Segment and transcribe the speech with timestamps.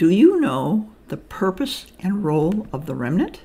[0.00, 3.42] Do you know the purpose and role of the remnant?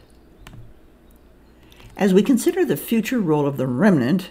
[1.98, 4.30] As we consider the future role of the remnant,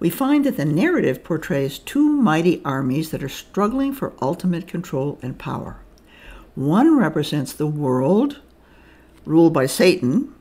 [0.00, 5.18] we find that the narrative portrays two mighty armies that are struggling for ultimate control
[5.20, 5.82] and power.
[6.54, 8.40] One represents the world,
[9.26, 10.34] ruled by Satan,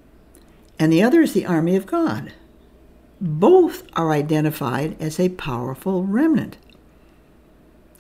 [0.80, 2.32] and the other is the army of God.
[3.20, 6.56] Both are identified as a powerful remnant.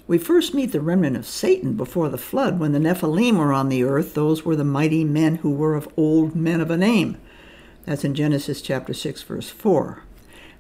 [0.08, 3.68] We first meet the remnant of Satan before the flood when the Nephilim were on
[3.68, 4.14] the earth.
[4.14, 7.18] Those were the mighty men who were of old men of a name.
[7.86, 10.04] That's in Genesis chapter 6, verse 4.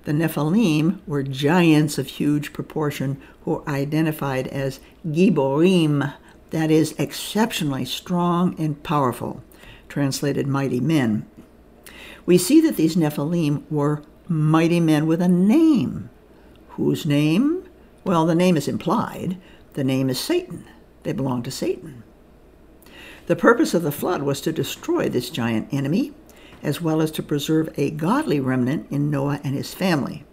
[0.03, 6.14] The Nephilim were giants of huge proportion who are identified as Giborim,
[6.50, 9.44] that is, exceptionally strong and powerful,
[9.88, 11.25] translated mighty men.
[12.25, 16.09] We see that these Nephilim were mighty men with a name.
[16.72, 17.56] Whose name?
[18.07, 19.35] Well, the name is implied.
[19.73, 20.63] The name is Satan.
[21.03, 22.03] They belong to Satan.
[23.25, 26.14] The purpose of the flood was to destroy this giant enemy,
[26.64, 30.23] as well as to preserve a godly remnant in Noah and his family.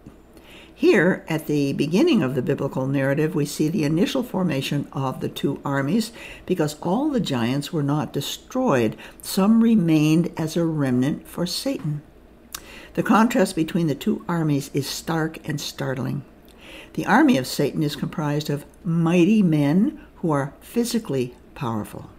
[0.73, 5.29] Here, at the beginning of the biblical narrative, we see the initial formation of the
[5.29, 6.13] two armies
[6.47, 8.97] because all the giants were not destroyed.
[9.21, 12.03] Some remained as a remnant for Satan.
[12.93, 16.25] The contrast between the two armies is stark and startling.
[16.95, 22.11] The army of Satan is comprised of mighty men who are physically powerful.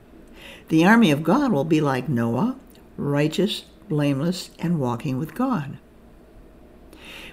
[0.68, 2.58] The army of God will be like Noah,
[2.98, 5.78] righteous, blameless, and walking with God.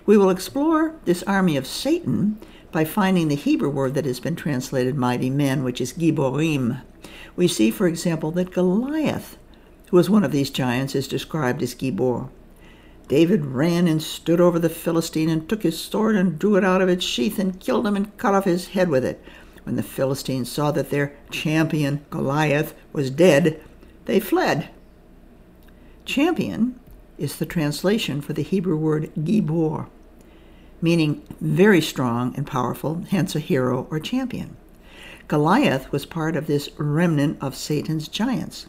[0.06, 2.38] We will explore this army of Satan
[2.70, 6.80] by finding the Hebrew word that has been translated mighty men, which is Giborim.
[7.34, 9.36] We see, for example, that Goliath,
[9.90, 12.30] who was one of these giants, is described as Gibor.
[13.08, 16.80] David ran and stood over the Philistine and took his sword and drew it out
[16.80, 19.22] of its sheath and killed him and cut off his head with it.
[19.64, 23.60] When the Philistines saw that their champion, Goliath, was dead,
[24.06, 24.70] they fled.
[26.04, 26.78] Champion
[27.18, 29.86] is the translation for the Hebrew word gibor,
[30.80, 34.56] meaning very strong and powerful, hence a hero or champion.
[35.28, 38.66] Goliath was part of this remnant of Satan's giants.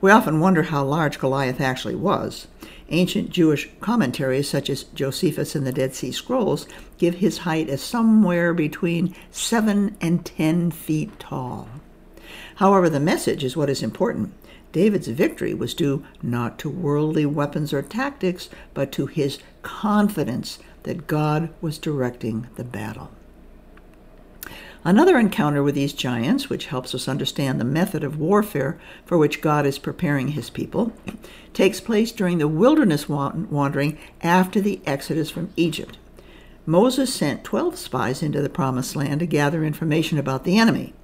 [0.00, 2.46] We often wonder how large Goliath actually was.
[2.90, 6.66] Ancient Jewish commentaries, such as Josephus and the Dead Sea Scrolls,
[6.98, 11.68] give his height as somewhere between 7 and 10 feet tall.
[12.56, 14.32] However, the message is what is important.
[14.72, 21.06] David's victory was due not to worldly weapons or tactics, but to his confidence that
[21.06, 23.10] God was directing the battle.
[24.86, 29.40] Another encounter with these giants, which helps us understand the method of warfare for which
[29.40, 30.92] God is preparing his people,
[31.52, 35.98] takes place during the wilderness wandering after the exodus from Egypt.
[36.66, 40.94] Moses sent 12 spies into the promised land to gather information about the enemy.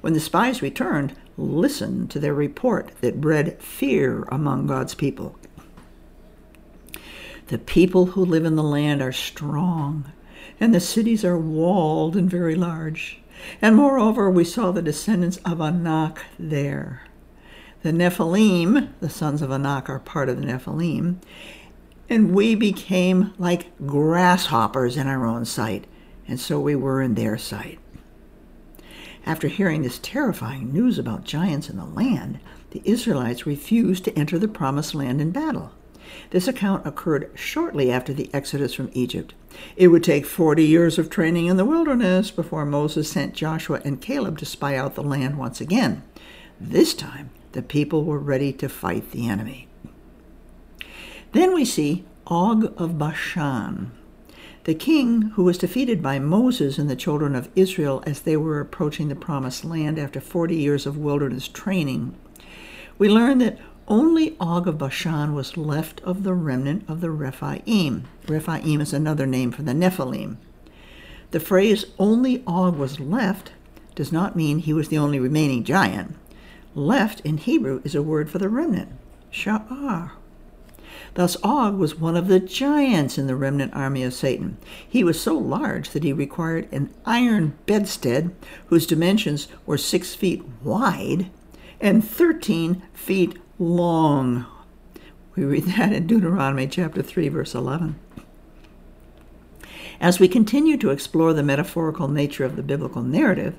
[0.00, 5.38] When the spies returned, listen to their report that bred fear among God's people.
[7.46, 10.10] The people who live in the land are strong,
[10.58, 13.18] and the cities are walled and very large.
[13.62, 17.02] And moreover, we saw the descendants of Anak there.
[17.82, 21.16] The Nephilim, the sons of Anak, are part of the Nephilim,
[22.08, 25.86] and we became like grasshoppers in our own sight,
[26.28, 27.78] and so we were in their sight.
[29.24, 32.40] After hearing this terrifying news about giants in the land,
[32.70, 35.72] the Israelites refused to enter the promised land in battle.
[36.30, 39.34] This account occurred shortly after the exodus from Egypt.
[39.76, 44.00] It would take 40 years of training in the wilderness before Moses sent Joshua and
[44.00, 46.02] Caleb to spy out the land once again.
[46.60, 49.66] This time, the people were ready to fight the enemy.
[51.32, 53.92] Then we see Og of Bashan,
[54.64, 58.60] the king who was defeated by Moses and the children of Israel as they were
[58.60, 62.14] approaching the promised land after 40 years of wilderness training.
[62.98, 63.58] We learn that
[63.90, 68.04] only Og of Bashan was left of the remnant of the Rephaim.
[68.28, 70.36] Rephaim is another name for the Nephilim.
[71.32, 73.52] The phrase only Og was left
[73.96, 76.14] does not mean he was the only remaining giant.
[76.76, 78.92] Left in Hebrew is a word for the remnant,
[79.32, 80.12] sha'ar.
[81.14, 84.56] Thus, Og was one of the giants in the remnant army of Satan.
[84.88, 88.32] He was so large that he required an iron bedstead
[88.66, 91.28] whose dimensions were six feet wide
[91.80, 94.46] and 13 feet long.
[95.36, 97.96] We read that in Deuteronomy chapter 3, verse 11.
[100.00, 103.54] As we continue to explore the metaphorical nature of the biblical narrative,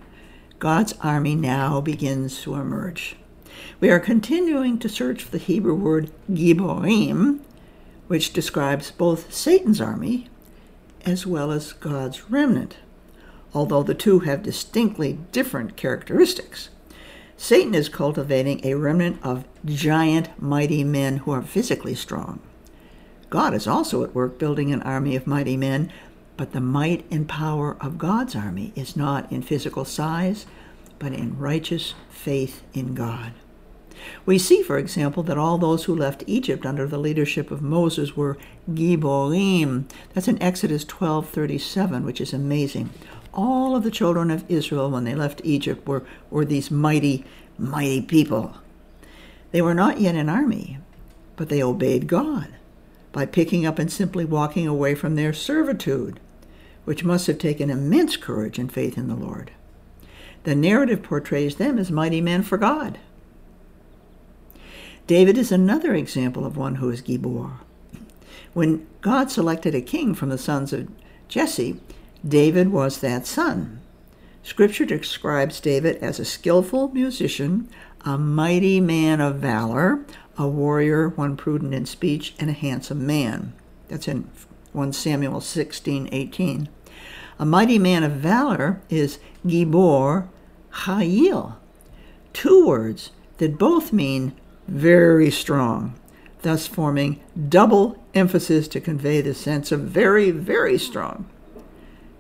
[0.58, 3.16] God's army now begins to emerge.
[3.80, 7.42] We are continuing to search for the Hebrew word Giborim,
[8.08, 10.30] which describes both Satan's army
[11.06, 12.78] as well as God's remnant,
[13.54, 16.70] although the two have distinctly different characteristics.
[17.42, 22.40] Satan is cultivating a remnant of giant, mighty men who are physically strong.
[23.32, 25.92] God is also at work building an army of mighty men,
[26.38, 30.46] but the might and power of God's army is not in physical size,
[31.00, 33.32] but in righteous faith in God.
[34.24, 38.16] We see, for example, that all those who left Egypt under the leadership of Moses
[38.16, 38.38] were
[38.70, 39.86] Giborim.
[40.14, 42.92] That's in Exodus 12:37, which is amazing.
[43.34, 47.24] All of the children of Israel, when they left Egypt, were, were these mighty,
[47.58, 48.56] mighty people.
[49.52, 50.80] They were not yet an army,
[51.36, 52.50] but they obeyed God
[53.12, 56.20] by picking up and simply walking away from their servitude,
[56.86, 59.52] which must have taken immense courage and faith in the Lord.
[60.44, 63.00] The narrative portrays them as mighty men for God.
[65.08, 67.54] David is another example of one who is Gibor.
[68.54, 70.88] When God selected a king from the sons of
[71.28, 71.80] Jesse,
[72.28, 73.82] David was that son.
[74.44, 77.70] Scripture describes David as a skillful musician,
[78.06, 80.06] a mighty man of valor,
[80.38, 83.54] a warrior, one prudent in speech, and a handsome man.
[83.88, 84.30] That's in
[84.74, 86.70] 1 Samuel 16 18.
[87.40, 90.28] A mighty man of valor is Gibor
[90.72, 91.56] Chayil,
[92.34, 94.34] two words that both mean
[94.68, 95.96] very strong,
[96.44, 97.20] thus forming
[97.50, 101.28] double emphasis to convey the sense of very, very strong.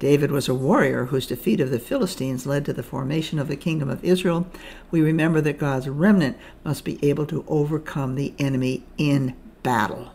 [0.01, 3.55] David was a warrior whose defeat of the Philistines led to the formation of the
[3.55, 4.47] kingdom of Israel.
[4.89, 10.11] We remember that God's remnant must be able to overcome the enemy in battle.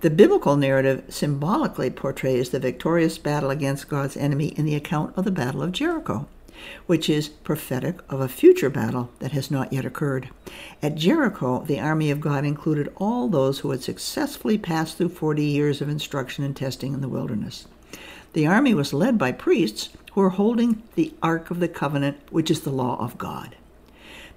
[0.00, 5.24] The biblical narrative symbolically portrays the victorious battle against God's enemy in the account of
[5.24, 6.26] the Battle of Jericho
[6.86, 10.30] which is prophetic of a future battle that has not yet occurred.
[10.82, 15.44] At Jericho, the army of God included all those who had successfully passed through 40
[15.44, 17.66] years of instruction and testing in the wilderness.
[18.34, 22.50] The army was led by priests who were holding the Ark of the Covenant, which
[22.50, 23.54] is the law of God.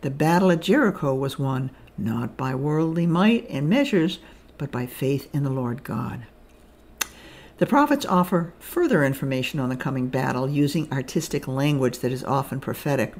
[0.01, 4.19] The battle at Jericho was won not by worldly might and measures,
[4.59, 6.27] but by faith in the Lord God.
[7.57, 12.59] The prophets offer further information on the coming battle using artistic language that is often
[12.59, 13.15] prophetic.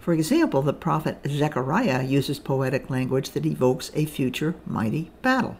[0.00, 5.56] For example, the prophet Zechariah uses poetic language that evokes a future mighty battle.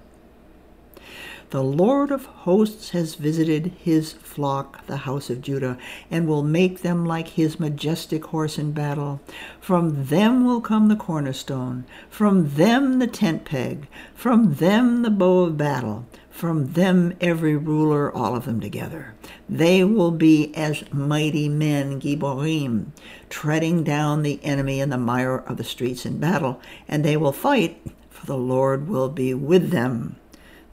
[1.50, 5.78] The Lord of hosts has visited his flock, the house of Judah,
[6.10, 9.20] and will make them like his majestic horse in battle.
[9.60, 15.44] From them will come the cornerstone, from them the tent peg, from them the bow
[15.44, 16.04] of battle
[16.36, 19.14] from them every ruler, all of them together.
[19.48, 22.92] They will be as mighty men, Giborim,
[23.30, 27.32] treading down the enemy in the mire of the streets in battle, and they will
[27.32, 30.16] fight, for the Lord will be with them.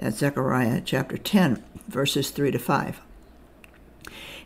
[0.04, 3.00] That's Zechariah chapter 10, verses 3 to 5.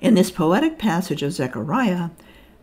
[0.02, 2.12] In this poetic passage of Zechariah,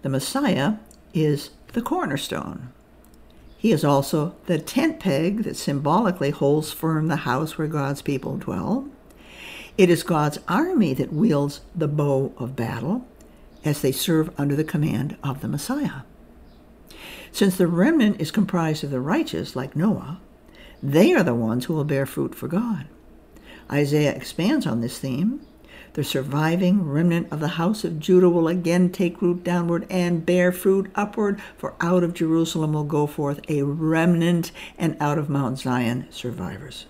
[0.03, 0.75] the Messiah
[1.13, 2.73] is the cornerstone.
[3.59, 8.37] He is also the tent peg that symbolically holds firm the house where God's people
[8.37, 8.89] dwell.
[9.77, 13.05] It is God's army that wields the bow of battle
[13.65, 16.03] as they serve under the command of the Messiah.
[17.33, 20.21] Since the remnant is comprised of the righteous, like Noah,
[20.85, 22.87] they are the ones who will bear fruit for God.
[23.73, 25.41] Isaiah expands on this theme
[25.95, 30.51] the surviving remnant of the house of Judah will again take root downward and bear
[30.51, 35.61] fruit upward, for out of Jerusalem will go forth a remnant, and out of Mount
[35.61, 36.87] Zion survivors.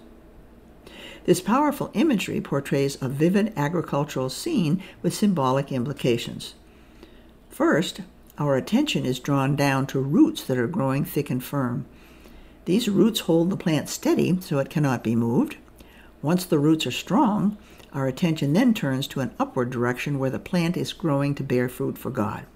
[1.26, 6.54] This powerful imagery portrays a vivid agricultural scene with symbolic implications.
[7.50, 8.00] First,
[8.38, 11.84] our attention is drawn down to roots that are growing thick and firm.
[12.64, 15.56] These roots hold the plant steady so it cannot be moved.
[16.22, 17.58] Once the roots are strong,
[17.92, 21.68] our attention then turns to an upward direction where the plant is growing to bear
[21.68, 22.46] fruit for God.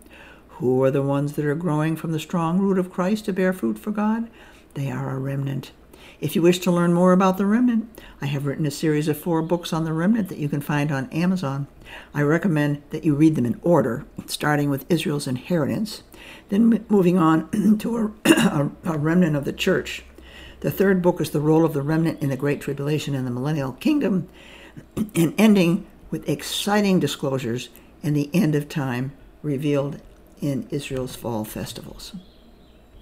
[0.59, 3.53] Who are the ones that are growing from the strong root of Christ to bear
[3.53, 4.29] fruit for God?
[4.75, 5.73] They are a remnant.
[6.21, 9.19] If you wish to learn more about the remnant, I have written a series of
[9.19, 11.69] four books on the remnant that you can find on Amazon.
[12.13, 16.03] I recommend that you read them in order, starting with Israel's inheritance,
[16.49, 20.05] then moving on to a, a, remnant of the church.
[20.61, 23.31] The third book is The Role of the Remnant in the Great Tribulation and the
[23.31, 24.29] Millennial Kingdom
[24.97, 27.69] and ending with exciting disclosures
[28.03, 29.13] and the end of time
[29.43, 30.01] revealed
[30.41, 32.15] in Israel's fall festivals.